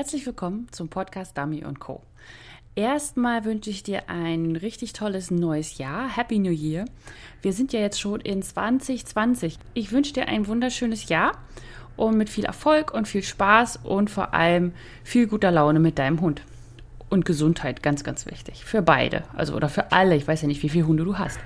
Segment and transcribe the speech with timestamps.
[0.00, 2.00] Herzlich willkommen zum Podcast Dummy Co.
[2.74, 6.08] Erstmal wünsche ich dir ein richtig tolles neues Jahr.
[6.08, 6.86] Happy New Year.
[7.42, 9.58] Wir sind ja jetzt schon in 2020.
[9.74, 11.32] Ich wünsche dir ein wunderschönes Jahr
[11.98, 14.72] und mit viel Erfolg und viel Spaß und vor allem
[15.04, 16.40] viel guter Laune mit deinem Hund.
[17.10, 18.64] Und Gesundheit, ganz, ganz wichtig.
[18.64, 19.24] Für beide.
[19.36, 20.14] Also, oder für alle.
[20.14, 21.40] Ich weiß ja nicht, wie viele Hunde du hast.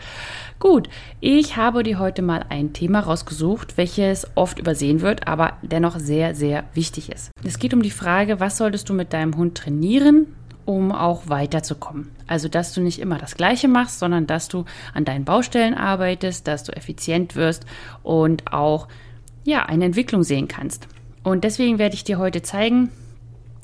[0.60, 0.90] Gut,
[1.20, 6.34] ich habe dir heute mal ein Thema rausgesucht, welches oft übersehen wird, aber dennoch sehr,
[6.34, 7.30] sehr wichtig ist.
[7.44, 10.26] Es geht um die Frage, was solltest du mit deinem Hund trainieren,
[10.66, 12.10] um auch weiterzukommen.
[12.26, 16.46] Also, dass du nicht immer das Gleiche machst, sondern dass du an deinen Baustellen arbeitest,
[16.46, 17.64] dass du effizient wirst
[18.02, 18.86] und auch,
[19.44, 20.88] ja, eine Entwicklung sehen kannst.
[21.22, 22.90] Und deswegen werde ich dir heute zeigen,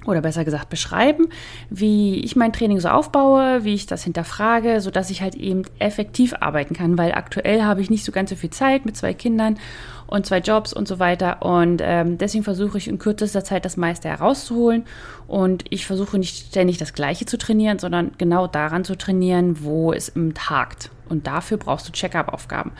[0.06, 1.28] oder besser gesagt beschreiben,
[1.68, 5.62] wie ich mein Training so aufbaue, wie ich das hinterfrage, so dass ich halt eben
[5.78, 9.12] effektiv arbeiten kann, weil aktuell habe ich nicht so ganz so viel Zeit mit zwei
[9.14, 9.58] Kindern
[10.06, 11.42] und zwei Jobs und so weiter.
[11.42, 14.84] Und ähm, deswegen versuche ich in kürzester Zeit das meiste herauszuholen.
[15.28, 19.92] Und ich versuche nicht ständig das Gleiche zu trainieren, sondern genau daran zu trainieren, wo
[19.92, 22.72] es im hakt und dafür brauchst du Check-up-Aufgaben.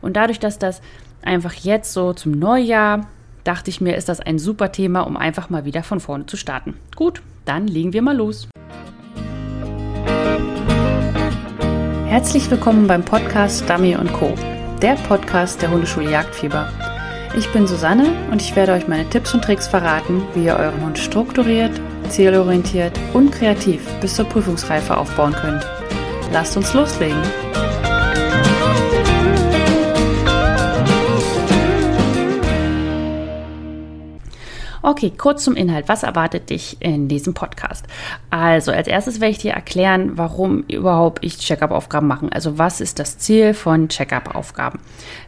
[0.00, 0.80] Und dadurch, dass das
[1.22, 3.08] einfach jetzt so zum Neujahr
[3.48, 6.36] dachte ich mir, ist das ein super Thema, um einfach mal wieder von vorne zu
[6.36, 6.74] starten.
[6.94, 8.46] Gut, dann legen wir mal los.
[12.06, 14.34] Herzlich willkommen beim Podcast Dummy Co.,
[14.82, 16.70] der Podcast der Hundeschule Jagdfieber.
[17.38, 20.84] Ich bin Susanne und ich werde euch meine Tipps und Tricks verraten, wie ihr euren
[20.84, 25.66] Hund strukturiert, zielorientiert und kreativ bis zur Prüfungsreife aufbauen könnt.
[26.32, 27.22] Lasst uns loslegen!
[34.88, 35.86] Okay, kurz zum Inhalt.
[35.86, 37.84] Was erwartet dich in diesem Podcast?
[38.30, 42.28] Also, als erstes werde ich dir erklären, warum überhaupt ich Check-up-Aufgaben mache.
[42.32, 44.78] Also, was ist das Ziel von Check-up-Aufgaben?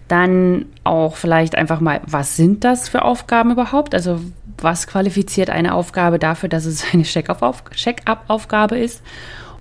[0.09, 3.95] Dann auch vielleicht einfach mal, was sind das für Aufgaben überhaupt?
[3.95, 4.21] Also,
[4.57, 9.03] was qualifiziert eine Aufgabe dafür, dass es eine Check-up-Aufgabe ist?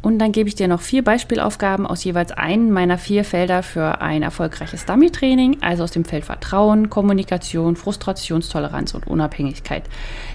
[0.02, 4.00] Und dann gebe ich dir noch vier Beispielaufgaben aus jeweils einem meiner vier Felder für
[4.00, 9.84] ein erfolgreiches Dummy-Training, also aus dem Feld Vertrauen, Kommunikation, Frustrationstoleranz und Unabhängigkeit.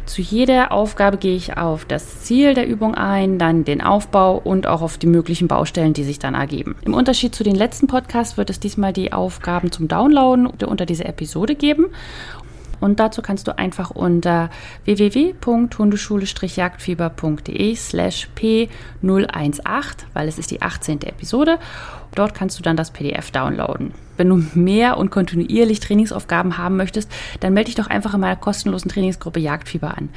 [0.05, 4.67] Zu jeder Aufgabe gehe ich auf das Ziel der Übung ein, dann den Aufbau und
[4.67, 6.77] auch auf die möglichen Baustellen, die sich dann ergeben.
[6.85, 11.07] Im Unterschied zu den letzten Podcasts wird es diesmal die Aufgaben zum Downloaden unter dieser
[11.07, 11.87] Episode geben.
[12.85, 14.51] Und dazu kannst du einfach unter
[14.85, 21.01] www.hundeschule-jagdfieber.de slash p018, weil es ist die 18.
[21.01, 21.59] Episode.
[22.15, 23.93] Dort kannst du dann das PDF downloaden.
[24.17, 27.11] Wenn du mehr und kontinuierlich Trainingsaufgaben haben möchtest,
[27.41, 30.09] dann melde dich doch einfach in meiner kostenlosen Trainingsgruppe Jagdfieber an.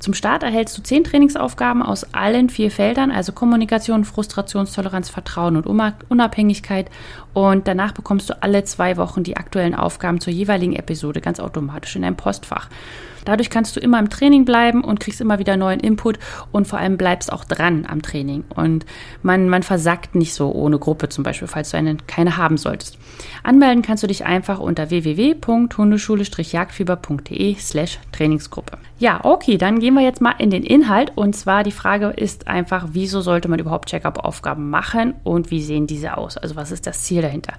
[0.00, 5.66] Zum Start erhältst du zehn Trainingsaufgaben aus allen vier Feldern, also Kommunikation, Frustrationstoleranz, Vertrauen und
[6.08, 6.90] Unabhängigkeit.
[7.32, 11.94] Und danach bekommst du alle zwei Wochen die aktuellen Aufgaben zur jeweiligen Episode ganz automatisch
[11.94, 12.68] in deinem Postfach.
[13.24, 16.18] Dadurch kannst du immer im Training bleiben und kriegst immer wieder neuen Input
[16.52, 18.44] und vor allem bleibst auch dran am Training.
[18.54, 18.84] Und
[19.22, 22.98] man, man versackt nicht so ohne Gruppe zum Beispiel, falls du eine, keine haben solltest.
[23.42, 28.78] Anmelden kannst du dich einfach unter www.hundeschule-jagdfieber.de slash Trainingsgruppe.
[28.98, 31.12] Ja, okay, dann gehen wir jetzt mal in den Inhalt.
[31.16, 35.86] Und zwar die Frage ist einfach, wieso sollte man überhaupt Check-up-Aufgaben machen und wie sehen
[35.86, 36.36] diese aus?
[36.36, 37.54] Also was ist das Ziel dahinter?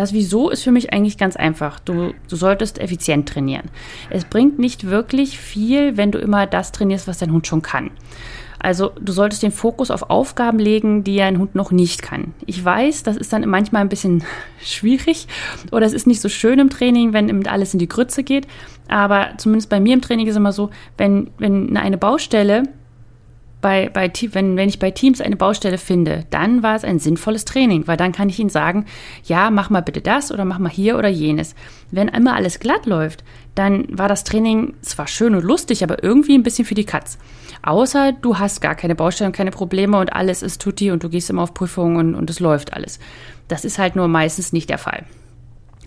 [0.00, 1.78] Das Wieso ist für mich eigentlich ganz einfach.
[1.78, 3.66] Du, du solltest effizient trainieren.
[4.08, 7.90] Es bringt nicht wirklich viel, wenn du immer das trainierst, was dein Hund schon kann.
[8.58, 12.32] Also du solltest den Fokus auf Aufgaben legen, die ein Hund noch nicht kann.
[12.46, 14.24] Ich weiß, das ist dann manchmal ein bisschen
[14.62, 15.28] schwierig
[15.70, 18.46] oder es ist nicht so schön im Training, wenn alles in die Grütze geht.
[18.88, 22.62] Aber zumindest bei mir im Training ist es immer so, wenn, wenn eine Baustelle
[23.60, 27.44] bei, bei, wenn, wenn ich bei Teams eine Baustelle finde, dann war es ein sinnvolles
[27.44, 28.86] Training, weil dann kann ich ihnen sagen,
[29.24, 31.54] ja, mach mal bitte das oder mach mal hier oder jenes.
[31.90, 36.34] Wenn immer alles glatt läuft, dann war das Training zwar schön und lustig, aber irgendwie
[36.34, 37.18] ein bisschen für die Katz.
[37.62, 41.10] Außer du hast gar keine Baustelle und keine Probleme und alles ist tutti und du
[41.10, 42.98] gehst immer auf Prüfungen und, und es läuft alles.
[43.48, 45.04] Das ist halt nur meistens nicht der Fall.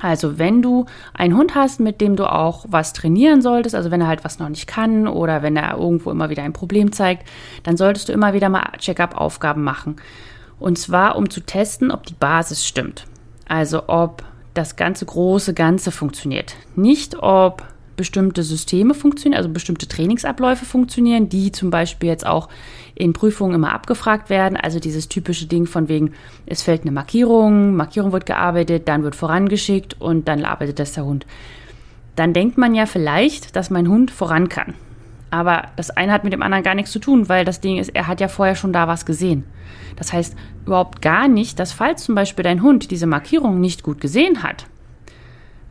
[0.03, 4.01] Also wenn du einen Hund hast, mit dem du auch was trainieren solltest, also wenn
[4.01, 7.25] er halt was noch nicht kann oder wenn er irgendwo immer wieder ein Problem zeigt,
[7.63, 9.95] dann solltest du immer wieder mal Check-up-Aufgaben machen.
[10.59, 13.05] Und zwar, um zu testen, ob die Basis stimmt.
[13.47, 14.23] Also ob
[14.53, 16.57] das ganze große Ganze funktioniert.
[16.75, 17.63] Nicht, ob
[17.95, 22.49] bestimmte Systeme funktionieren, also bestimmte Trainingsabläufe funktionieren, die zum Beispiel jetzt auch
[22.95, 24.57] in Prüfungen immer abgefragt werden.
[24.57, 26.13] Also dieses typische Ding von wegen,
[26.45, 31.05] es fällt eine Markierung, Markierung wird gearbeitet, dann wird vorangeschickt und dann arbeitet das der
[31.05, 31.25] Hund.
[32.15, 34.73] Dann denkt man ja vielleicht, dass mein Hund voran kann.
[35.31, 37.89] Aber das eine hat mit dem anderen gar nichts zu tun, weil das Ding ist,
[37.95, 39.45] er hat ja vorher schon da was gesehen.
[39.95, 40.35] Das heißt
[40.65, 44.67] überhaupt gar nicht, dass falls zum Beispiel dein Hund diese Markierung nicht gut gesehen hat,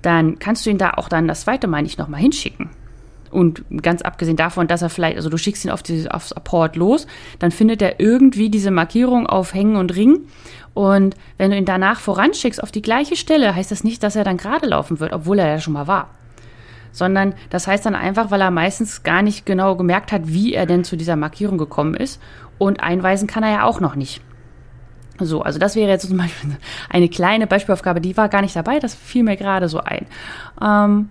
[0.03, 2.71] dann kannst du ihn da auch dann das zweite Mal nicht nochmal hinschicken.
[3.31, 6.77] Und ganz abgesehen davon, dass er vielleicht, also du schickst ihn auf die, aufs Apport
[6.77, 7.07] los,
[7.39, 10.27] dann findet er irgendwie diese Markierung auf Hängen und Ring.
[10.75, 14.25] Und wenn du ihn danach voranschickst auf die gleiche Stelle, heißt das nicht, dass er
[14.25, 16.11] dann gerade laufen wird, obwohl er ja schon mal war.
[16.93, 20.67] Sondern das heißt dann einfach, weil er meistens gar nicht genau gemerkt hat, wie er
[20.67, 22.21] denn zu dieser Markierung gekommen ist.
[22.59, 24.21] Und einweisen kann er ja auch noch nicht.
[25.27, 26.57] So, also das wäre jetzt zum Beispiel
[26.89, 30.07] eine kleine Beispielaufgabe, die war gar nicht dabei, das fiel mir gerade so ein.
[30.61, 31.09] Ähm,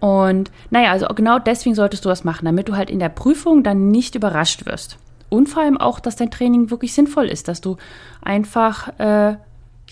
[0.00, 3.62] und naja, also genau deswegen solltest du das machen, damit du halt in der Prüfung
[3.62, 4.98] dann nicht überrascht wirst.
[5.30, 7.76] Und vor allem auch, dass dein Training wirklich sinnvoll ist, dass du
[8.22, 9.36] einfach äh,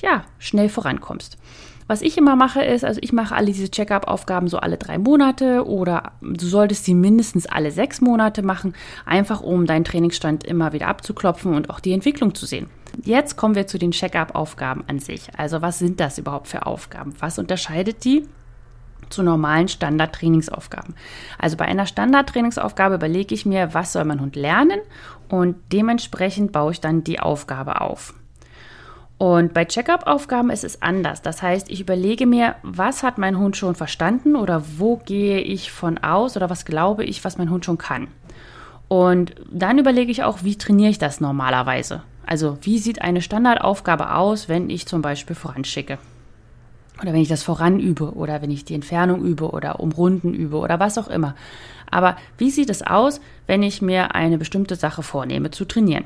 [0.01, 1.39] ja, schnell vorankommst.
[1.87, 5.67] Was ich immer mache ist, also ich mache alle diese Check-up-Aufgaben so alle drei Monate
[5.67, 8.75] oder du solltest sie mindestens alle sechs Monate machen,
[9.05, 12.69] einfach um deinen Trainingsstand immer wieder abzuklopfen und auch die Entwicklung zu sehen.
[13.05, 15.29] Jetzt kommen wir zu den Check-up-Aufgaben an sich.
[15.37, 17.15] Also was sind das überhaupt für Aufgaben?
[17.19, 18.29] Was unterscheidet die
[19.11, 20.95] zu normalen Standard-Trainingsaufgaben?
[21.39, 24.81] Also bei einer Standard-Trainingsaufgabe überlege ich mir, was soll mein Hund lernen
[25.29, 28.15] und dementsprechend baue ich dann die Aufgabe auf.
[29.19, 31.23] Und bei Check-up-Aufgaben ist es anders.
[31.23, 35.71] Das heißt, ich überlege mir, was hat mein Hund schon verstanden oder wo gehe ich
[35.71, 38.09] von aus oder was glaube ich, was mein Hund schon kann.
[38.89, 42.03] Und dann überlege ich auch, wie trainiere ich das normalerweise.
[42.27, 45.99] Also wie sieht eine Standardaufgabe aus, wenn ich zum Beispiel voranschicke?
[47.01, 50.79] Oder wenn ich das voranübe oder wenn ich die Entfernung übe oder umrunden übe oder
[50.79, 51.35] was auch immer.
[51.91, 56.05] Aber wie sieht es aus, wenn ich mir eine bestimmte Sache vornehme zu trainieren?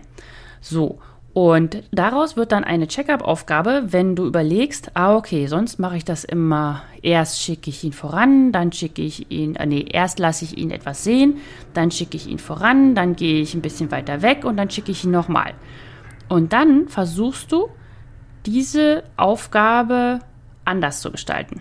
[0.60, 0.98] So,
[1.36, 6.24] und daraus wird dann eine Check-up-Aufgabe, wenn du überlegst, ah, okay, sonst mache ich das
[6.24, 10.56] immer, erst schicke ich ihn voran, dann schicke ich ihn, äh, nee, erst lasse ich
[10.56, 11.36] ihn etwas sehen,
[11.74, 14.92] dann schicke ich ihn voran, dann gehe ich ein bisschen weiter weg und dann schicke
[14.92, 15.52] ich ihn nochmal.
[16.28, 17.68] Und dann versuchst du,
[18.46, 20.20] diese Aufgabe
[20.64, 21.60] anders zu gestalten.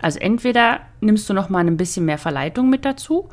[0.00, 3.28] Also entweder nimmst du noch mal ein bisschen mehr Verleitung mit dazu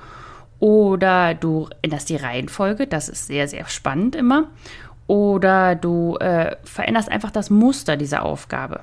[0.60, 4.48] oder du änderst die Reihenfolge, das ist sehr, sehr spannend immer.
[5.08, 8.82] Oder du äh, veränderst einfach das Muster dieser Aufgabe.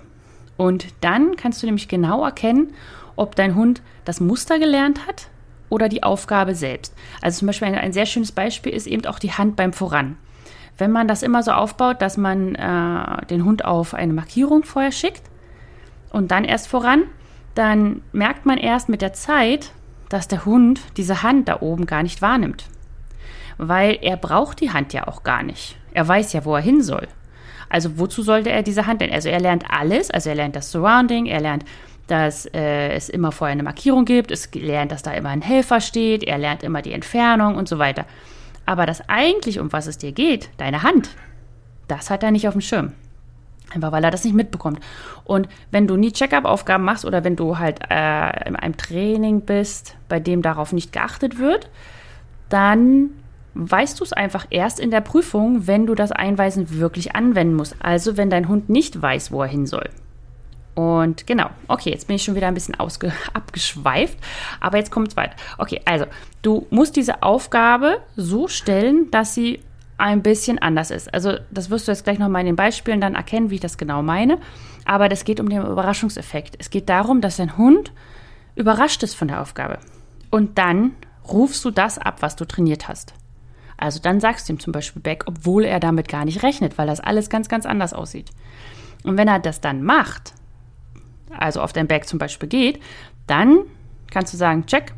[0.59, 2.75] Und dann kannst du nämlich genau erkennen,
[3.17, 5.29] ob dein Hund das Muster gelernt hat
[5.71, 6.95] oder die Aufgabe selbst.
[7.23, 10.17] Also zum Beispiel ein, ein sehr schönes Beispiel ist eben auch die Hand beim Voran.
[10.81, 14.93] Wenn man das immer so aufbaut, dass man äh, den Hund auf eine Markierung vorher
[14.93, 15.23] schickt
[16.11, 17.03] und dann erst voran,
[17.55, 19.73] dann merkt man erst mit der Zeit,
[20.09, 22.65] dass der Hund diese Hand da oben gar nicht wahrnimmt.
[23.59, 25.77] Weil er braucht die Hand ja auch gar nicht.
[25.93, 27.09] Er weiß ja, wo er hin soll.
[27.69, 29.13] Also wozu sollte er diese Hand denn?
[29.13, 31.67] Also er lernt alles, also er lernt das Surrounding, er lernt,
[32.07, 35.83] dass äh, es immer vorher eine Markierung gibt, es lernt, dass da immer ein Helfer
[35.83, 38.07] steht, er lernt immer die Entfernung und so weiter.
[38.71, 41.11] Aber das eigentlich, um was es dir geht, deine Hand,
[41.89, 42.93] das hat er nicht auf dem Schirm.
[43.75, 44.79] Einfach weil er das nicht mitbekommt.
[45.25, 49.97] Und wenn du nie Check-up-Aufgaben machst oder wenn du halt äh, in einem Training bist,
[50.09, 51.69] bei dem darauf nicht geachtet wird,
[52.49, 53.11] dann
[53.55, 57.75] weißt du es einfach erst in der Prüfung, wenn du das Einweisen wirklich anwenden musst.
[57.81, 59.91] Also wenn dein Hund nicht weiß, wo er hin soll.
[60.75, 62.77] Und genau, okay, jetzt bin ich schon wieder ein bisschen
[63.35, 64.19] abgeschweift,
[64.61, 65.37] aber jetzt kommt es weiter.
[65.59, 66.07] Okay, also
[66.43, 69.61] du musst diese Aufgabe so stellen, dass sie
[69.99, 71.13] ein bisschen anders ist.
[71.13, 73.77] Also das wirst du jetzt gleich nochmal in den Beispielen dann erkennen, wie ich das
[73.77, 74.39] genau meine.
[74.87, 76.57] Aber das geht um den Überraschungseffekt.
[76.59, 77.93] Es geht darum, dass dein Hund
[78.55, 79.79] überrascht ist von der Aufgabe.
[80.31, 80.93] Und dann
[81.29, 83.13] rufst du das ab, was du trainiert hast.
[83.77, 86.87] Also dann sagst du ihm zum Beispiel Back, obwohl er damit gar nicht rechnet, weil
[86.87, 88.31] das alles ganz, ganz anders aussieht.
[89.05, 90.35] Und wenn er das dann macht,
[91.39, 92.81] also auf dein Back zum Beispiel geht,
[93.27, 93.61] dann
[94.11, 94.93] kannst du sagen, check,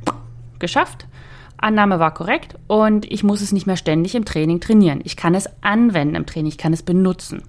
[0.59, 1.07] geschafft.
[1.59, 5.01] Annahme war korrekt und ich muss es nicht mehr ständig im Training trainieren.
[5.05, 7.43] Ich kann es anwenden im Training, ich kann es benutzen.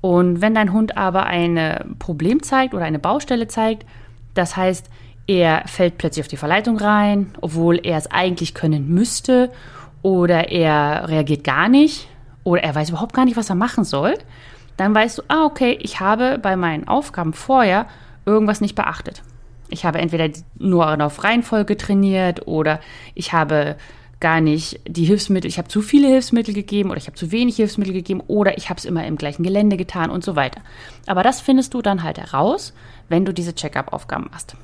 [0.00, 3.86] Und wenn dein Hund aber ein Problem zeigt oder eine Baustelle zeigt,
[4.34, 4.90] das heißt,
[5.26, 9.50] er fällt plötzlich auf die Verleitung rein, obwohl er es eigentlich können müsste,
[10.02, 12.08] oder er reagiert gar nicht,
[12.44, 14.14] oder er weiß überhaupt gar nicht, was er machen soll,
[14.76, 17.86] dann weißt du, ah, okay, ich habe bei meinen Aufgaben vorher
[18.26, 19.22] irgendwas nicht beachtet.
[19.68, 20.28] Ich habe entweder
[20.58, 22.80] nur auf Reihenfolge trainiert oder
[23.14, 23.76] ich habe
[24.20, 27.56] gar nicht die Hilfsmittel, ich habe zu viele Hilfsmittel gegeben oder ich habe zu wenig
[27.56, 30.60] Hilfsmittel gegeben oder ich habe es immer im gleichen Gelände getan und so weiter.
[31.06, 32.72] Aber das findest du dann halt heraus,
[33.08, 34.56] wenn du diese Check-up-Aufgaben machst.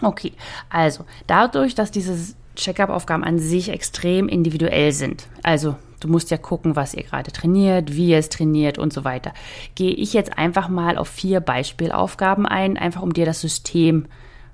[0.00, 0.32] Okay,
[0.70, 6.76] also dadurch, dass diese Check-up-Aufgaben an sich extrem individuell sind, also Du musst ja gucken,
[6.76, 9.32] was ihr gerade trainiert, wie ihr es trainiert und so weiter.
[9.74, 14.04] Gehe ich jetzt einfach mal auf vier Beispielaufgaben ein, einfach um dir das System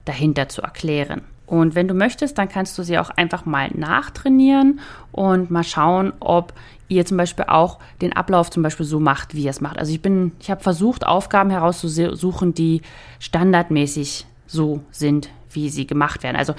[0.05, 1.23] dahinter zu erklären.
[1.47, 4.79] Und wenn du möchtest, dann kannst du sie auch einfach mal nachtrainieren
[5.11, 6.53] und mal schauen, ob
[6.87, 9.77] ihr zum Beispiel auch den Ablauf zum Beispiel so macht, wie ihr es macht.
[9.77, 12.83] Also ich bin, ich habe versucht, Aufgaben herauszusuchen, die
[13.19, 16.37] standardmäßig so sind, wie sie gemacht werden.
[16.37, 16.55] Also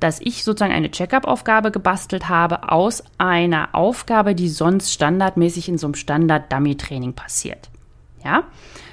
[0.00, 5.86] dass ich sozusagen eine Check-up-Aufgabe gebastelt habe aus einer Aufgabe, die sonst standardmäßig in so
[5.86, 7.70] einem Standard-Dummy-Training passiert.
[8.24, 8.44] Ja,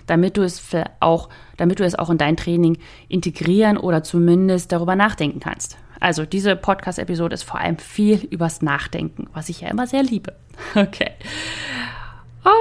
[0.07, 0.61] damit du es
[0.99, 5.77] auch, damit du es auch in dein Training integrieren oder zumindest darüber nachdenken kannst.
[5.99, 10.33] Also diese Podcast-Episode ist vor allem viel übers Nachdenken, was ich ja immer sehr liebe.
[10.75, 11.11] Okay.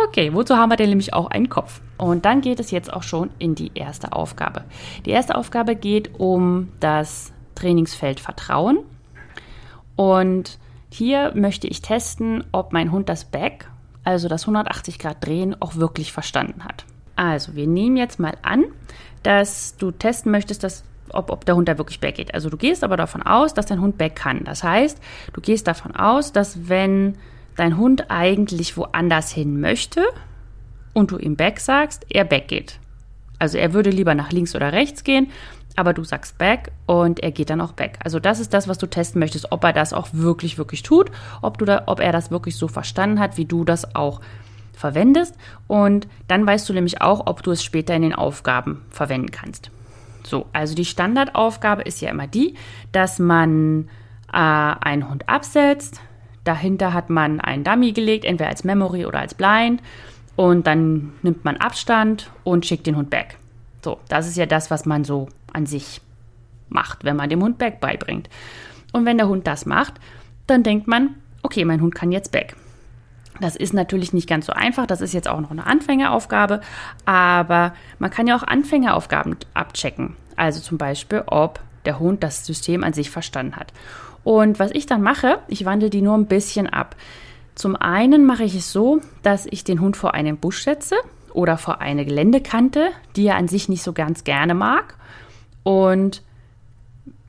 [0.08, 1.82] Okay, wozu haben wir denn nämlich auch einen Kopf?
[1.98, 4.64] Und dann geht es jetzt auch schon in die erste Aufgabe.
[5.04, 7.33] Die erste Aufgabe geht um das
[7.64, 8.78] Trainingsfeld Vertrauen.
[9.96, 10.58] Und
[10.90, 13.70] hier möchte ich testen, ob mein Hund das Back,
[14.04, 16.84] also das 180 Grad Drehen, auch wirklich verstanden hat.
[17.16, 18.64] Also, wir nehmen jetzt mal an,
[19.22, 22.34] dass du testen möchtest, dass, ob, ob der Hund da wirklich back geht.
[22.34, 24.44] Also, du gehst aber davon aus, dass dein Hund back kann.
[24.44, 25.00] Das heißt,
[25.32, 27.16] du gehst davon aus, dass wenn
[27.56, 30.04] dein Hund eigentlich woanders hin möchte
[30.92, 32.78] und du ihm back sagst, er back geht.
[33.38, 35.28] Also, er würde lieber nach links oder rechts gehen,
[35.76, 37.98] aber du sagst back und er geht dann auch back.
[38.04, 41.10] Also das ist das, was du testen möchtest, ob er das auch wirklich, wirklich tut,
[41.42, 44.20] ob, du da, ob er das wirklich so verstanden hat, wie du das auch
[44.72, 45.36] verwendest.
[45.66, 49.70] Und dann weißt du nämlich auch, ob du es später in den Aufgaben verwenden kannst.
[50.24, 52.54] So, also die Standardaufgabe ist ja immer die,
[52.92, 53.88] dass man
[54.32, 56.00] äh, einen Hund absetzt.
[56.44, 59.82] Dahinter hat man einen Dummy gelegt, entweder als Memory oder als Blind.
[60.36, 63.38] Und dann nimmt man Abstand und schickt den Hund back.
[63.82, 66.00] So, das ist ja das, was man so an sich
[66.68, 68.28] macht, wenn man dem Hund Back beibringt.
[68.92, 69.94] Und wenn der Hund das macht,
[70.46, 72.56] dann denkt man, okay, mein Hund kann jetzt Back.
[73.40, 76.60] Das ist natürlich nicht ganz so einfach, das ist jetzt auch noch eine Anfängeraufgabe,
[77.04, 80.16] aber man kann ja auch Anfängeraufgaben abchecken.
[80.36, 83.72] Also zum Beispiel, ob der Hund das System an sich verstanden hat.
[84.22, 86.96] Und was ich dann mache, ich wandle die nur ein bisschen ab.
[87.56, 90.96] Zum einen mache ich es so, dass ich den Hund vor einen Busch setze
[91.32, 94.94] oder vor eine Geländekante, die er an sich nicht so ganz gerne mag
[95.64, 96.22] und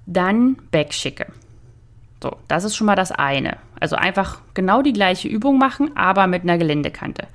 [0.05, 1.25] dann wegschicke.
[2.21, 3.57] So, das ist schon mal das eine.
[3.79, 7.27] Also einfach genau die gleiche Übung machen, aber mit einer Geländekante.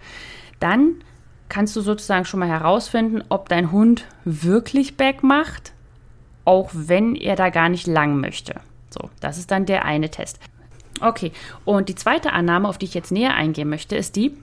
[0.61, 0.97] Dann
[1.49, 5.73] kannst du sozusagen schon mal herausfinden, ob dein Hund wirklich Back macht,
[6.45, 8.61] auch wenn er da gar nicht lang möchte.
[8.91, 10.39] So, das ist dann der eine Test.
[11.01, 11.33] Okay,
[11.65, 14.37] und die zweite Annahme, auf die ich jetzt näher eingehen möchte, ist die,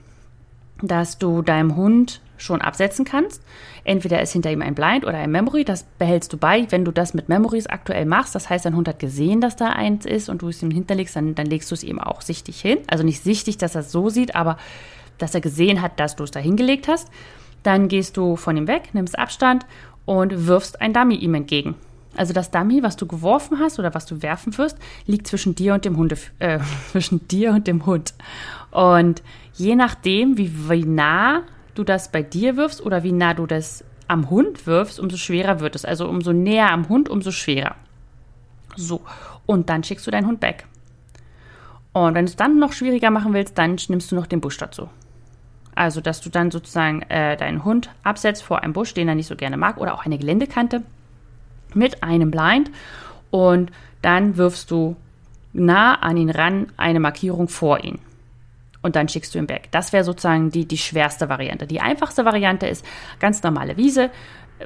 [0.81, 3.43] dass du deinem Hund schon absetzen kannst.
[3.83, 6.67] Entweder ist hinter ihm ein Blind oder ein Memory, das behältst du bei.
[6.69, 9.69] Wenn du das mit Memories aktuell machst, das heißt, dein Hund hat gesehen, dass da
[9.69, 12.61] eins ist und du es ihm hinterlegst, dann, dann legst du es ihm auch sichtig
[12.61, 12.79] hin.
[12.87, 14.57] Also nicht sichtig, dass er es so sieht, aber
[15.17, 17.09] dass er gesehen hat, dass du es da hingelegt hast.
[17.63, 19.65] Dann gehst du von ihm weg, nimmst Abstand
[20.05, 21.75] und wirfst ein Dummy ihm entgegen.
[22.15, 25.73] Also das Dummy, was du geworfen hast oder was du werfen wirst, liegt zwischen dir
[25.75, 26.59] und dem Hunde, äh,
[26.91, 28.13] zwischen dir und dem Hund.
[28.71, 29.21] Und
[29.57, 31.43] je nachdem, wie, wie nah
[31.75, 35.59] du das bei dir wirfst oder wie nah du das am Hund wirfst, umso schwerer
[35.59, 35.83] wird es.
[35.83, 37.75] Also umso näher am Hund, umso schwerer.
[38.75, 39.01] So,
[39.45, 40.65] und dann schickst du deinen Hund weg.
[41.93, 44.57] Und wenn du es dann noch schwieriger machen willst, dann nimmst du noch den Busch
[44.57, 44.89] dazu.
[45.73, 49.27] Also, dass du dann sozusagen äh, deinen Hund absetzt vor einem Busch, den er nicht
[49.27, 50.83] so gerne mag, oder auch eine Geländekante
[51.73, 52.71] mit einem Blind.
[53.31, 53.71] Und
[54.01, 54.95] dann wirfst du
[55.53, 57.99] nah an ihn ran eine Markierung vor ihn
[58.87, 59.67] und dann schickst du ihn back.
[59.71, 61.67] Das wäre sozusagen die, die schwerste Variante.
[61.67, 62.85] Die einfachste Variante ist
[63.19, 64.09] ganz normale Wiese,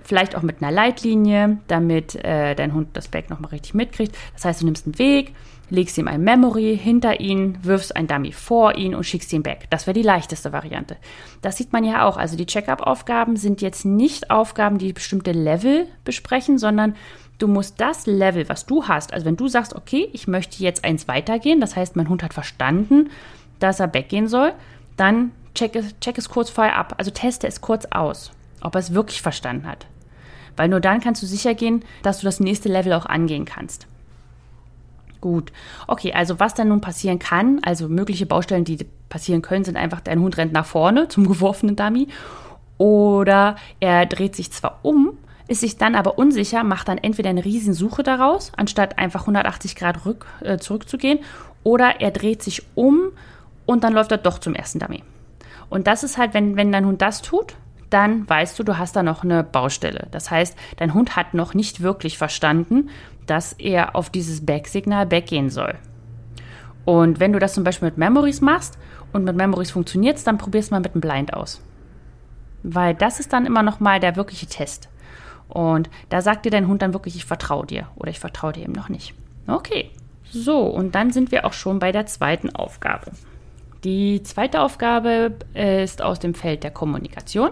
[0.03, 4.15] vielleicht auch mit einer Leitlinie, damit äh, dein Hund das Back nochmal richtig mitkriegt.
[4.35, 5.33] Das heißt, du nimmst einen Weg,
[5.71, 9.65] legst ihm ein Memory hinter ihn, wirfst ein Dummy vor ihn und schickst ihn back.
[9.71, 10.97] Das wäre die leichteste Variante.
[11.41, 12.17] Das sieht man ja auch.
[12.17, 16.95] Also die Check-up-Aufgaben sind jetzt nicht Aufgaben, die bestimmte Level besprechen, sondern
[17.39, 20.83] du musst das Level, was du hast, also wenn du sagst, okay, ich möchte jetzt
[20.83, 23.09] eins weitergehen, das heißt, mein Hund hat verstanden,
[23.63, 24.53] dass er weggehen soll,
[24.97, 26.95] dann check es, check es kurz vorher ab.
[26.97, 29.87] Also teste es kurz aus, ob er es wirklich verstanden hat.
[30.57, 33.87] Weil nur dann kannst du sicher gehen, dass du das nächste Level auch angehen kannst.
[35.21, 35.51] Gut.
[35.87, 40.01] Okay, also was dann nun passieren kann, also mögliche Baustellen, die passieren können, sind einfach,
[40.01, 42.07] dein Hund rennt nach vorne zum geworfenen Dummy
[42.77, 47.45] oder er dreht sich zwar um, ist sich dann aber unsicher, macht dann entweder eine
[47.45, 51.19] Riesensuche daraus, anstatt einfach 180 Grad rück, äh, zurückzugehen,
[51.63, 53.11] oder er dreht sich um
[53.65, 55.03] und dann läuft er doch zum ersten Dummy.
[55.69, 57.55] Und das ist halt, wenn, wenn dein Hund das tut,
[57.89, 60.07] dann weißt du, du hast da noch eine Baustelle.
[60.11, 62.89] Das heißt, dein Hund hat noch nicht wirklich verstanden,
[63.25, 65.75] dass er auf dieses Back-Signal backgehen soll.
[66.85, 68.77] Und wenn du das zum Beispiel mit Memories machst
[69.13, 71.61] und mit Memories funktioniert es, dann probierst du mal mit einem Blind aus.
[72.63, 74.89] Weil das ist dann immer noch mal der wirkliche Test.
[75.47, 78.63] Und da sagt dir dein Hund dann wirklich, ich vertraue dir oder ich vertraue dir
[78.63, 79.13] eben noch nicht.
[79.47, 79.91] Okay,
[80.31, 83.11] so, und dann sind wir auch schon bei der zweiten Aufgabe.
[83.83, 87.51] Die zweite Aufgabe ist aus dem Feld der Kommunikation.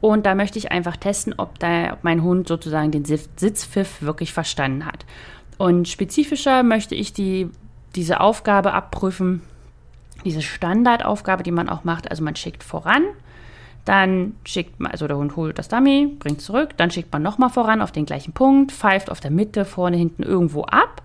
[0.00, 4.32] Und da möchte ich einfach testen, ob, da, ob mein Hund sozusagen den Sitzpfiff wirklich
[4.32, 5.04] verstanden hat.
[5.58, 7.50] Und spezifischer möchte ich die,
[7.96, 9.42] diese Aufgabe abprüfen,
[10.24, 12.10] diese Standardaufgabe, die man auch macht.
[12.10, 13.02] Also man schickt voran,
[13.84, 17.50] dann schickt man, also der Hund holt das Dummy, bringt zurück, dann schickt man nochmal
[17.50, 21.02] voran auf den gleichen Punkt, pfeift auf der Mitte, vorne, hinten irgendwo ab,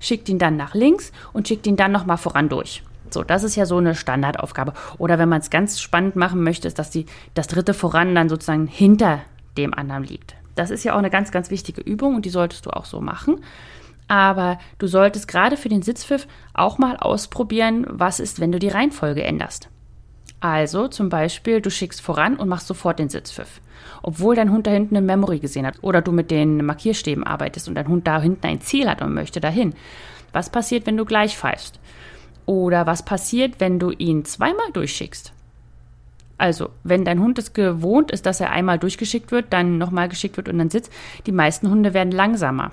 [0.00, 2.82] schickt ihn dann nach links und schickt ihn dann nochmal voran durch.
[3.12, 4.72] So, das ist ja so eine Standardaufgabe.
[4.98, 8.28] Oder wenn man es ganz spannend machen möchte, ist, dass die, das dritte voran dann
[8.28, 9.20] sozusagen hinter
[9.56, 10.34] dem anderen liegt.
[10.54, 13.00] Das ist ja auch eine ganz, ganz wichtige Übung und die solltest du auch so
[13.00, 13.40] machen.
[14.08, 18.68] Aber du solltest gerade für den Sitzpfiff auch mal ausprobieren, was ist, wenn du die
[18.68, 19.68] Reihenfolge änderst.
[20.40, 23.60] Also zum Beispiel, du schickst voran und machst sofort den Sitzpfiff.
[24.02, 27.68] Obwohl dein Hund da hinten eine Memory gesehen hat oder du mit den Markierstäben arbeitest
[27.68, 29.74] und dein Hund da hinten ein Ziel hat und möchte dahin.
[30.32, 31.78] Was passiert, wenn du gleich pfeifst?
[32.46, 35.32] Oder was passiert, wenn du ihn zweimal durchschickst?
[36.38, 40.36] Also, wenn dein Hund es gewohnt ist, dass er einmal durchgeschickt wird, dann nochmal geschickt
[40.36, 40.92] wird und dann sitzt,
[41.26, 42.72] die meisten Hunde werden langsamer.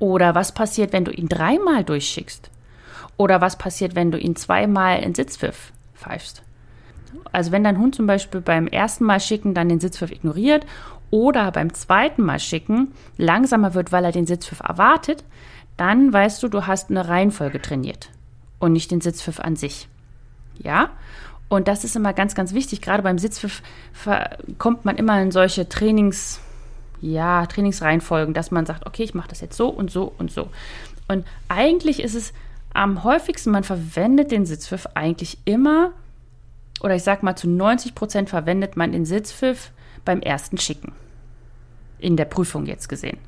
[0.00, 2.50] Oder was passiert, wenn du ihn dreimal durchschickst?
[3.16, 6.42] Oder was passiert, wenn du ihn zweimal in Sitzpfiff pfeifst?
[7.30, 10.66] Also wenn dein Hund zum Beispiel beim ersten Mal schicken dann den Sitzpfiff ignoriert
[11.10, 15.24] oder beim zweiten Mal schicken langsamer wird, weil er den Sitzpfiff erwartet,
[15.76, 18.10] dann weißt du, du hast eine Reihenfolge trainiert
[18.58, 19.88] und nicht den Sitzpfiff an sich.
[20.58, 20.90] Ja?
[21.48, 22.82] Und das ist immer ganz, ganz wichtig.
[22.82, 23.62] Gerade beim Sitzpfiff
[24.58, 26.40] kommt man immer in solche Trainings,
[27.00, 30.50] ja, Trainingsreihenfolgen, dass man sagt, okay, ich mache das jetzt so und so und so.
[31.06, 32.32] Und eigentlich ist es
[32.74, 35.92] am häufigsten, man verwendet den Sitzpfiff eigentlich immer,
[36.80, 39.72] oder ich sag mal zu 90 Prozent verwendet man den Sitzpfiff
[40.04, 40.92] beim ersten Schicken.
[41.98, 43.18] In der Prüfung jetzt gesehen.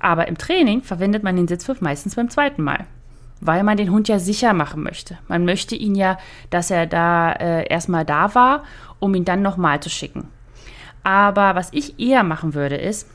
[0.00, 2.86] Aber im Training verwendet man den Sitzpfiff meistens beim zweiten Mal
[3.40, 5.18] weil man den Hund ja sicher machen möchte.
[5.28, 6.18] Man möchte ihn ja,
[6.50, 8.64] dass er da äh, erstmal da war,
[8.98, 10.28] um ihn dann nochmal zu schicken.
[11.02, 13.08] Aber was ich eher machen würde, ist,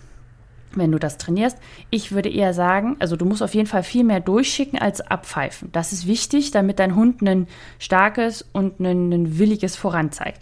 [0.74, 1.58] wenn du das trainierst,
[1.89, 5.72] ich würde eher sagen, also du musst auf jeden Fall viel mehr durchschicken als abpfeifen.
[5.72, 7.48] Das ist wichtig, damit dein Hund ein
[7.79, 10.41] starkes und ein, ein williges Voran zeigt.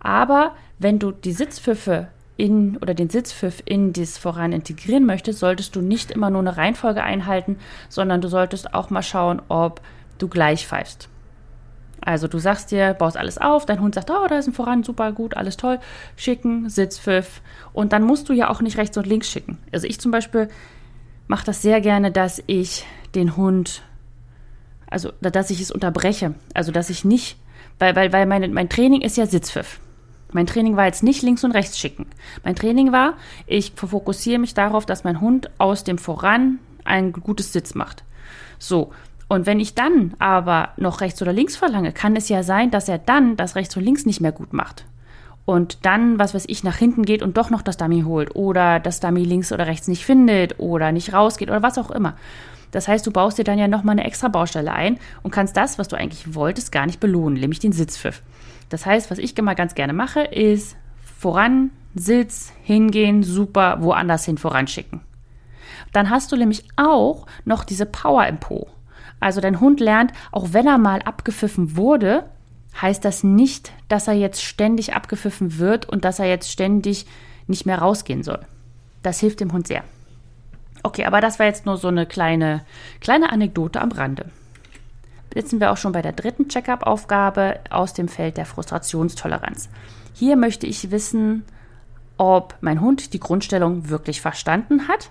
[0.00, 5.76] Aber wenn du die Sitzpfiffe in oder den Sitzpfiff in das Voran integrieren möchtest, solltest
[5.76, 9.80] du nicht immer nur eine Reihenfolge einhalten, sondern du solltest auch mal schauen, ob
[10.18, 11.08] du gleich pfeifst.
[12.00, 14.82] Also du sagst dir, baust alles auf, dein Hund sagt, oh, da ist ein Voran,
[14.82, 15.78] super gut, alles toll,
[16.16, 17.40] schicken, Sitzpfiff.
[17.72, 19.58] Und dann musst du ja auch nicht rechts und links schicken.
[19.72, 20.48] Also ich zum Beispiel
[21.28, 23.82] mache das sehr gerne, dass ich den Hund,
[24.90, 26.34] also dass ich es unterbreche.
[26.52, 27.38] Also dass ich nicht,
[27.78, 29.80] weil, weil, weil meine, mein Training ist ja Sitzpfiff.
[30.34, 32.06] Mein Training war jetzt nicht links und rechts schicken.
[32.42, 33.14] Mein Training war,
[33.46, 38.02] ich fokussiere mich darauf, dass mein Hund aus dem Voran ein gutes Sitz macht.
[38.58, 38.90] So.
[39.28, 42.88] Und wenn ich dann aber noch rechts oder links verlange, kann es ja sein, dass
[42.88, 44.84] er dann das rechts und links nicht mehr gut macht.
[45.44, 48.80] Und dann, was weiß ich, nach hinten geht und doch noch das Dummy holt oder
[48.80, 52.16] das Dummy links oder rechts nicht findet oder nicht rausgeht oder was auch immer.
[52.72, 55.78] Das heißt, du baust dir dann ja nochmal eine extra Baustelle ein und kannst das,
[55.78, 58.20] was du eigentlich wolltest, gar nicht belohnen, nämlich den Sitzpfiff.
[58.68, 60.76] Das heißt, was ich immer ganz gerne mache, ist
[61.18, 65.00] voran, Sitz, hingehen, super, woanders hin voranschicken.
[65.92, 68.66] Dann hast du nämlich auch noch diese Power im Po.
[69.20, 72.24] Also dein Hund lernt, auch wenn er mal abgepfiffen wurde,
[72.80, 77.06] heißt das nicht, dass er jetzt ständig abgepfiffen wird und dass er jetzt ständig
[77.46, 78.40] nicht mehr rausgehen soll.
[79.02, 79.84] Das hilft dem Hund sehr.
[80.82, 82.64] Okay, aber das war jetzt nur so eine kleine,
[83.00, 84.26] kleine Anekdote am Rande.
[85.34, 89.68] Jetzt sind wir auch schon bei der dritten Check-up-Aufgabe aus dem Feld der Frustrationstoleranz.
[90.12, 91.44] Hier möchte ich wissen,
[92.16, 95.10] ob mein Hund die Grundstellung wirklich verstanden hat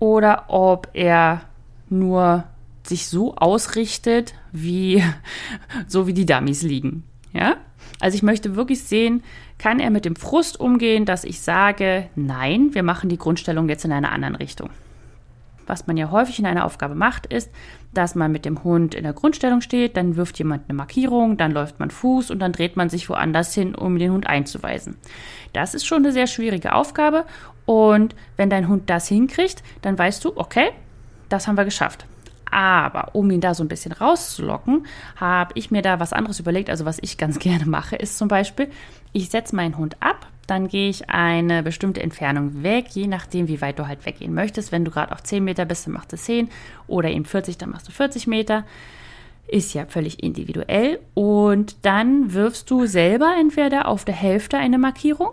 [0.00, 1.42] oder ob er
[1.88, 2.44] nur
[2.82, 5.02] sich so ausrichtet, wie
[5.86, 7.04] so wie die Dummies liegen.
[7.32, 7.56] Ja?
[8.00, 9.22] Also ich möchte wirklich sehen,
[9.58, 13.84] kann er mit dem Frust umgehen, dass ich sage, nein, wir machen die Grundstellung jetzt
[13.84, 14.70] in einer anderen Richtung
[15.66, 17.50] was man ja häufig in einer Aufgabe macht, ist,
[17.92, 21.52] dass man mit dem Hund in der Grundstellung steht, dann wirft jemand eine Markierung, dann
[21.52, 24.96] läuft man Fuß und dann dreht man sich woanders hin, um den Hund einzuweisen.
[25.52, 27.24] Das ist schon eine sehr schwierige Aufgabe
[27.66, 30.70] und wenn dein Hund das hinkriegt, dann weißt du, okay,
[31.28, 32.06] das haben wir geschafft.
[32.54, 34.86] Aber um ihn da so ein bisschen rauszulocken,
[35.16, 36.70] habe ich mir da was anderes überlegt.
[36.70, 38.70] Also was ich ganz gerne mache, ist zum Beispiel,
[39.12, 43.60] ich setze meinen Hund ab, dann gehe ich eine bestimmte Entfernung weg, je nachdem, wie
[43.60, 44.70] weit du halt weggehen möchtest.
[44.70, 46.48] Wenn du gerade auf 10 Meter bist, dann machst du 10
[46.86, 48.64] oder eben 40, dann machst du 40 Meter.
[49.48, 51.00] Ist ja völlig individuell.
[51.14, 55.32] Und dann wirfst du selber entweder auf der Hälfte eine Markierung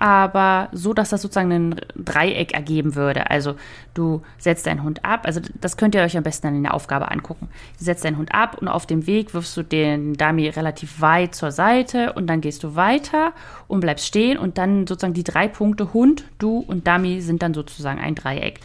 [0.00, 3.30] aber so, dass das sozusagen ein Dreieck ergeben würde.
[3.30, 3.54] Also
[3.92, 6.72] du setzt deinen Hund ab, also das könnt ihr euch am besten dann in der
[6.72, 7.48] Aufgabe angucken.
[7.78, 11.34] Du setzt deinen Hund ab und auf dem Weg wirfst du den Dummy relativ weit
[11.34, 13.34] zur Seite und dann gehst du weiter
[13.68, 17.52] und bleibst stehen und dann sozusagen die drei Punkte Hund, du und Dummy sind dann
[17.52, 18.60] sozusagen ein Dreieck.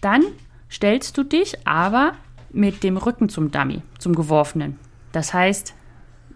[0.00, 0.22] Dann
[0.70, 2.12] stellst du dich aber
[2.50, 4.78] mit dem Rücken zum Dummy, zum geworfenen.
[5.12, 5.74] Das heißt,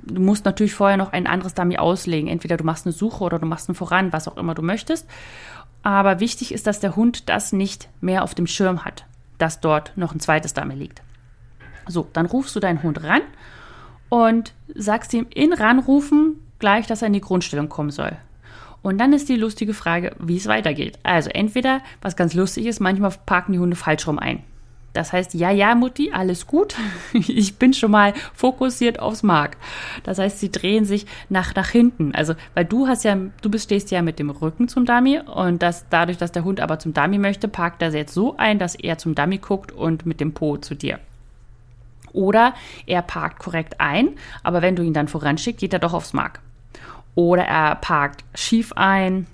[0.03, 2.29] du musst natürlich vorher noch ein anderes Dummy auslegen.
[2.29, 5.07] Entweder du machst eine Suche oder du machst einen Voran, was auch immer du möchtest.
[5.83, 9.05] Aber wichtig ist, dass der Hund das nicht mehr auf dem Schirm hat,
[9.39, 11.03] dass dort noch ein zweites Dummy liegt.
[11.87, 13.23] So, dann rufst du deinen Hund ran
[14.09, 18.17] und sagst ihm in Ranrufen gleich, dass er in die Grundstellung kommen soll.
[18.83, 20.99] Und dann ist die lustige Frage, wie es weitergeht.
[21.03, 24.43] Also entweder, was ganz lustig ist, manchmal parken die Hunde falsch rum ein.
[24.94, 26.74] Das heißt, ja, ja, Mutti, alles gut.
[27.12, 29.57] Ich bin schon mal fokussiert aufs Mark.
[30.03, 32.14] Das heißt, sie drehen sich nach, nach hinten.
[32.14, 35.87] Also, weil du hast ja, du bist, ja mit dem Rücken zum Dummy und das,
[35.90, 38.98] dadurch, dass der Hund aber zum Dummy möchte, parkt er jetzt so ein, dass er
[38.98, 40.98] zum Dummy guckt und mit dem Po zu dir.
[42.12, 42.55] Oder
[42.87, 44.11] er parkt korrekt ein,
[44.42, 46.40] aber wenn du ihn dann voranschickt, geht er doch aufs Mark.
[47.14, 49.27] Oder er parkt schief ein,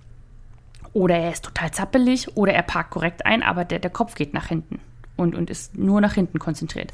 [0.92, 4.34] oder er ist total zappelig, oder er parkt korrekt ein, aber der, der Kopf geht
[4.34, 4.80] nach hinten
[5.16, 6.92] und, und ist nur nach hinten konzentriert.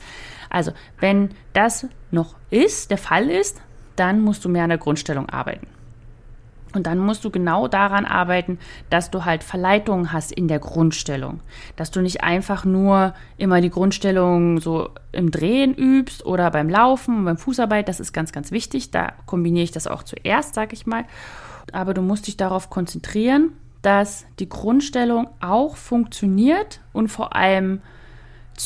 [0.50, 3.60] Also, wenn das noch ist, der Fall ist,
[3.96, 5.66] dann musst du mehr an der Grundstellung arbeiten.
[6.72, 8.58] Und dann musst du genau daran arbeiten,
[8.90, 11.40] dass du halt Verleitungen hast in der Grundstellung.
[11.74, 17.24] Dass du nicht einfach nur immer die Grundstellung so im Drehen übst oder beim Laufen,
[17.24, 17.88] beim Fußarbeit.
[17.88, 18.92] Das ist ganz, ganz wichtig.
[18.92, 21.04] Da kombiniere ich das auch zuerst, sag ich mal.
[21.72, 23.52] Aber du musst dich darauf konzentrieren,
[23.82, 27.80] dass die Grundstellung auch funktioniert und vor allem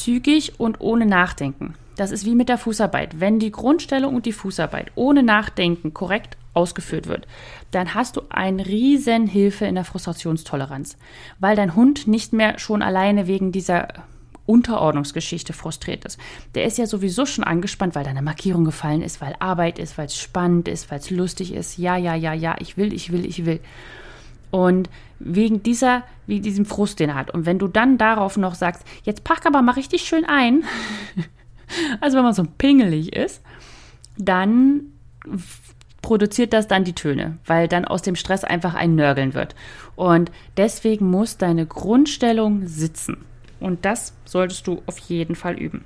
[0.03, 1.75] zügig und ohne Nachdenken.
[1.97, 3.21] Das ist wie mit der Fußarbeit.
[3.21, 7.27] Wenn die Grundstellung und die Fußarbeit ohne Nachdenken korrekt ausgeführt wird,
[7.71, 10.97] dann hast du eine riesen Hilfe in der Frustrationstoleranz,
[11.39, 13.89] weil dein Hund nicht mehr schon alleine wegen dieser
[14.47, 16.19] Unterordnungsgeschichte frustriert ist.
[16.55, 19.97] Der ist ja sowieso schon angespannt, weil da eine Markierung gefallen ist, weil Arbeit ist,
[19.97, 21.79] weil es spannend ist, weil es lustig ist.
[21.79, 23.61] Ja, ja, ja, ja, ich will, ich will, ich will.
[24.51, 27.31] Und wegen dieser, wie diesem Frust, den er hat.
[27.31, 30.65] Und wenn du dann darauf noch sagst, jetzt pack aber mal richtig schön ein,
[32.01, 33.43] also wenn man so pingelig ist,
[34.17, 34.93] dann
[36.03, 39.55] produziert das dann die Töne, weil dann aus dem Stress einfach ein Nörgeln wird.
[39.97, 43.25] Und deswegen muss deine Grundstellung sitzen.
[43.59, 45.85] Und das solltest du auf jeden Fall üben.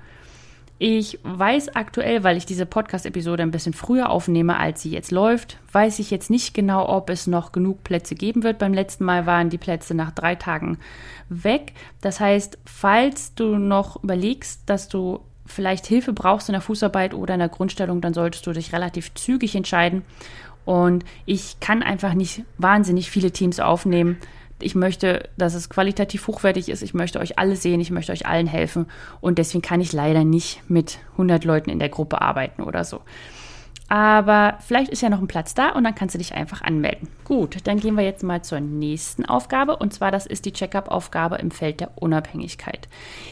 [0.83, 5.59] Ich weiß aktuell, weil ich diese Podcast-Episode ein bisschen früher aufnehme, als sie jetzt läuft,
[5.73, 8.59] weiß ich jetzt nicht genau, ob es noch genug Plätze geben wird.
[8.59, 10.79] Beim letzten Mal waren die Plätze nach drei Tagen
[11.29, 11.75] weg.
[12.01, 17.35] Das heißt, falls du noch überlegst, dass du vielleicht Hilfe brauchst in der Fußarbeit oder
[17.35, 20.01] in der Grundstellung, dann solltest du dich relativ zügig entscheiden.
[20.65, 24.17] Und ich kann einfach nicht wahnsinnig viele Teams aufnehmen
[24.63, 26.83] ich möchte, dass es qualitativ hochwertig ist.
[26.83, 27.81] Ich möchte euch alle sehen.
[27.81, 28.87] Ich möchte euch allen helfen.
[29.21, 33.01] Und deswegen kann ich leider nicht mit 100 Leuten in der Gruppe arbeiten oder so.
[33.91, 37.09] Aber vielleicht ist ja noch ein Platz da und dann kannst du dich einfach anmelden.
[37.25, 41.37] Gut, dann gehen wir jetzt mal zur nächsten Aufgabe und zwar das ist die Checkup-Aufgabe
[41.37, 42.89] im Feld der Unabhängigkeit.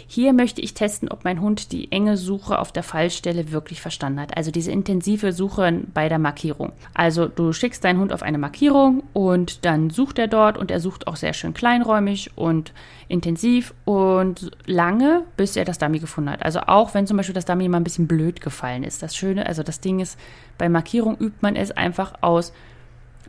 [0.08, 4.18] Hier möchte ich testen, ob mein Hund die enge Suche auf der Fallstelle wirklich verstanden
[4.18, 4.36] hat.
[4.36, 6.72] Also diese intensive Suche bei der Markierung.
[6.92, 10.80] Also du schickst deinen Hund auf eine Markierung und dann sucht er dort und er
[10.80, 12.72] sucht auch sehr schön kleinräumig und
[13.06, 16.42] intensiv und lange, bis er das Dummy gefunden hat.
[16.42, 19.04] Also auch wenn zum Beispiel das Dummy mal ein bisschen blöd gefallen ist.
[19.04, 20.18] Das Schöne, also das Ding ist,
[20.58, 22.52] bei Markierung übt man es einfach aus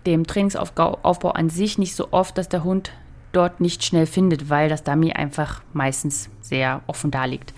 [0.06, 2.92] dem Trainingsaufbau an sich nicht so oft, dass der Hund
[3.32, 7.54] dort nicht schnell findet, weil das Dummy einfach meistens sehr offen da liegt.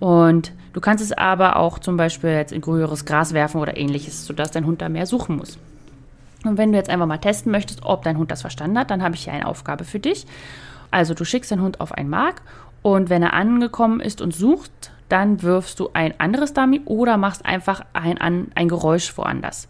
[0.00, 4.26] Und du kannst es aber auch zum Beispiel jetzt in größeres Gras werfen oder ähnliches,
[4.26, 5.58] sodass dein Hund da mehr suchen muss.
[6.44, 9.02] Und wenn du jetzt einfach mal testen möchtest, ob dein Hund das verstanden hat, dann
[9.02, 10.26] habe ich hier eine Aufgabe für dich.
[10.90, 12.42] Also du schickst deinen Hund auf ein Mark
[12.82, 17.44] und wenn er angekommen ist und sucht, dann wirfst du ein anderes Dummy oder machst
[17.44, 18.18] einfach ein,
[18.54, 19.68] ein Geräusch woanders.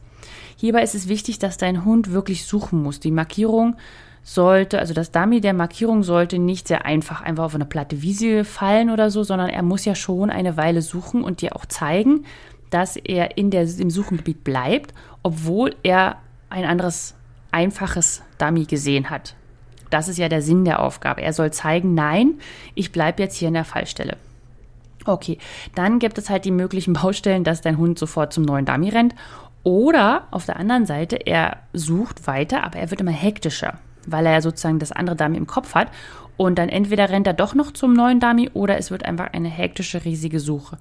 [0.56, 3.00] Hierbei ist es wichtig, dass dein Hund wirklich suchen muss.
[3.00, 3.76] Die Markierung
[4.22, 8.44] sollte, also das Dummy der Markierung sollte nicht sehr einfach einfach auf eine platte Wiese
[8.44, 12.24] fallen oder so, sondern er muss ja schon eine Weile suchen und dir auch zeigen,
[12.70, 16.16] dass er in der, im Suchengebiet bleibt, obwohl er
[16.50, 17.14] ein anderes
[17.52, 19.34] einfaches Dummy gesehen hat.
[19.90, 21.22] Das ist ja der Sinn der Aufgabe.
[21.22, 22.40] Er soll zeigen, nein,
[22.74, 24.16] ich bleibe jetzt hier in der Fallstelle.
[25.06, 25.38] Okay,
[25.74, 29.14] dann gibt es halt die möglichen Baustellen, dass dein Hund sofort zum neuen Dummy rennt.
[29.62, 34.32] Oder auf der anderen Seite, er sucht weiter, aber er wird immer hektischer, weil er
[34.32, 35.88] ja sozusagen das andere Dummy im Kopf hat.
[36.36, 39.48] Und dann entweder rennt er doch noch zum neuen Dummy oder es wird einfach eine
[39.48, 40.78] hektische, riesige Suche.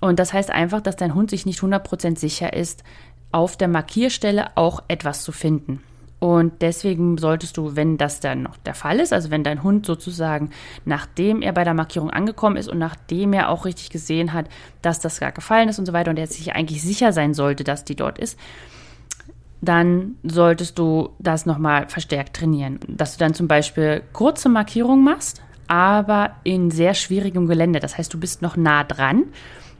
[0.00, 2.84] Und das heißt einfach, dass dein Hund sich nicht 100% sicher ist,
[3.32, 5.82] auf der Markierstelle auch etwas zu finden.
[6.20, 9.86] Und deswegen solltest du, wenn das dann noch der Fall ist, also wenn dein Hund
[9.86, 10.50] sozusagen,
[10.84, 14.46] nachdem er bei der Markierung angekommen ist und nachdem er auch richtig gesehen hat,
[14.82, 17.62] dass das gar gefallen ist und so weiter und er sich eigentlich sicher sein sollte,
[17.62, 18.36] dass die dort ist,
[19.60, 22.80] dann solltest du das nochmal verstärkt trainieren.
[22.88, 27.78] Dass du dann zum Beispiel kurze Markierungen machst, aber in sehr schwierigem Gelände.
[27.78, 29.24] Das heißt, du bist noch nah dran.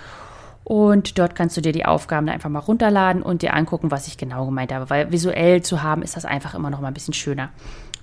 [0.63, 4.17] Und dort kannst du dir die Aufgaben einfach mal runterladen und dir angucken, was ich
[4.17, 4.89] genau gemeint habe.
[4.89, 7.51] Weil visuell zu haben, ist das einfach immer noch mal ein bisschen schöner.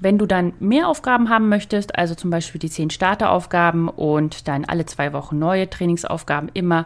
[0.05, 4.67] Wenn du dann mehr Aufgaben haben möchtest, also zum Beispiel die zehn Starteraufgaben und dann
[4.67, 6.85] alle zwei Wochen neue Trainingsaufgaben immer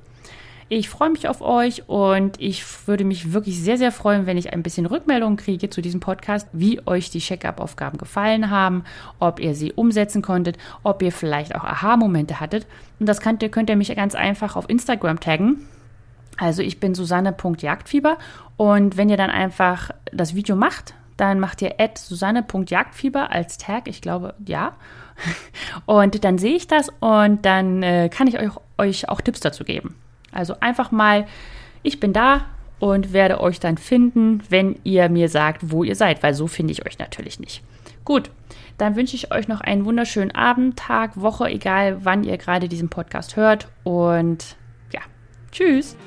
[0.72, 4.54] Ich freue mich auf euch und ich würde mich wirklich sehr, sehr freuen, wenn ich
[4.54, 8.84] ein bisschen Rückmeldung kriege zu diesem Podcast, wie euch die Check-up-Aufgaben gefallen haben,
[9.18, 12.68] ob ihr sie umsetzen konntet, ob ihr vielleicht auch Aha-Momente hattet.
[13.00, 15.66] Und das könnt ihr, könnt ihr mich ganz einfach auf Instagram taggen.
[16.40, 18.18] Also ich bin Susanne.jagdfieber
[18.56, 24.02] und wenn ihr dann einfach das Video macht, dann macht ihr Susanne.jagdfieber als Tag, ich
[24.02, 24.76] glaube, ja.
[25.86, 29.66] Und dann sehe ich das und dann äh, kann ich euch, euch auch Tipps dazu
[29.66, 29.96] geben.
[30.32, 31.28] Also einfach mal,
[31.84, 32.46] ich bin da
[32.80, 36.72] und werde euch dann finden, wenn ihr mir sagt, wo ihr seid, weil so finde
[36.72, 37.62] ich euch natürlich nicht.
[38.06, 38.32] Gut,
[38.78, 42.88] dann wünsche ich euch noch einen wunderschönen Abend, Tag, Woche, egal wann ihr gerade diesen
[42.88, 43.68] Podcast hört.
[43.84, 44.56] Und
[44.94, 45.02] ja,
[45.52, 45.98] tschüss.